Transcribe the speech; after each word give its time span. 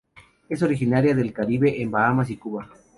Es 0.49 0.63
originaria 0.63 1.13
del 1.13 1.31
Caribe 1.31 1.79
en 1.79 1.91
Bahamas 1.91 2.31
y 2.31 2.37
Cuba. 2.37 2.67